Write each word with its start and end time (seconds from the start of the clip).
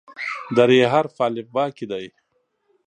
د 0.55 0.57
"ر" 0.69 0.71
حرف 0.93 1.11
په 1.17 1.23
الفبا 1.29 1.65
کې 1.77 1.85
دی. 1.91 2.05